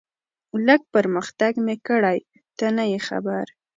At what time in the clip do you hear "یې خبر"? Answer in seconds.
2.91-3.45